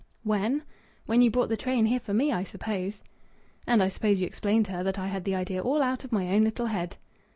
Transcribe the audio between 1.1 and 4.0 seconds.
you brought the tray in here for me, I suppose." "And I